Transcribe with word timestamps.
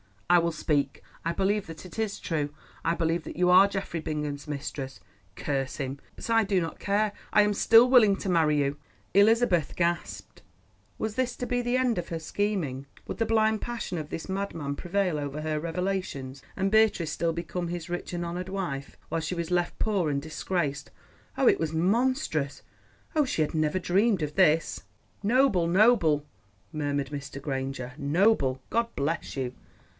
"I 0.31 0.39
will 0.39 0.53
speak. 0.53 1.03
I 1.25 1.31
believe 1.33 1.67
that 1.67 1.85
it 1.85 1.99
is 1.99 2.17
true. 2.17 2.51
I 2.85 2.95
believe 2.95 3.23
that 3.25 3.35
you 3.35 3.49
are 3.51 3.67
Geoffrey 3.67 3.99
Bingham's 3.99 4.47
mistress, 4.47 4.99
curse 5.35 5.75
him! 5.75 5.99
but 6.15 6.27
I 6.29 6.43
do 6.45 6.61
not 6.61 6.79
care. 6.79 7.11
I 7.33 7.41
am 7.41 7.53
still 7.53 7.87
willing 7.87 8.15
to 8.15 8.29
marry 8.29 8.57
you." 8.57 8.77
Elizabeth 9.13 9.75
gasped. 9.75 10.41
Was 10.97 11.15
this 11.15 11.35
to 11.35 11.45
be 11.45 11.61
the 11.61 11.75
end 11.77 11.97
of 11.97 12.07
her 12.09 12.17
scheming? 12.17 12.87
Would 13.05 13.17
the 13.17 13.25
blind 13.25 13.61
passion 13.61 13.97
of 13.97 14.09
this 14.09 14.29
madman 14.29 14.75
prevail 14.77 15.19
over 15.19 15.41
her 15.41 15.59
revelations, 15.59 16.41
and 16.55 16.71
Beatrice 16.71 17.11
still 17.11 17.33
become 17.33 17.67
his 17.67 17.89
rich 17.89 18.13
and 18.13 18.25
honoured 18.25 18.49
wife, 18.49 18.97
while 19.09 19.21
she 19.21 19.35
was 19.35 19.51
left 19.51 19.77
poor 19.79 20.09
and 20.09 20.21
disgraced? 20.21 20.89
Oh, 21.37 21.47
it 21.47 21.59
was 21.59 21.73
monstrous! 21.73 22.63
Oh, 23.15 23.25
she 23.25 23.41
had 23.41 23.53
never 23.53 23.79
dreamed 23.79 24.23
of 24.23 24.35
this! 24.35 24.83
"Noble, 25.21 25.67
noble!" 25.67 26.25
murmured 26.71 27.11
Mr. 27.11 27.39
Granger; 27.39 27.93
"noble! 27.97 28.61
God 28.71 28.95
bless 28.95 29.35
you!" 29.35 29.53